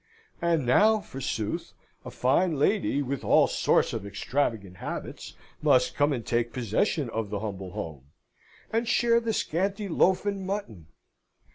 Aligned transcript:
And 0.41 0.65
now, 0.65 0.99
forsooth, 0.99 1.73
a 2.03 2.09
fine 2.09 2.57
lady, 2.57 3.03
with 3.03 3.23
all 3.23 3.45
sorts 3.45 3.93
of 3.93 4.03
extravagant 4.03 4.77
habits, 4.77 5.35
must 5.61 5.93
come 5.93 6.11
and 6.11 6.25
take 6.25 6.51
possession 6.53 7.07
of 7.11 7.29
the 7.29 7.41
humble 7.41 7.73
home, 7.73 8.05
and 8.73 8.87
share 8.87 9.19
the 9.19 9.31
scanty 9.31 9.87
loaf 9.87 10.25
and 10.25 10.43
mutton! 10.43 10.87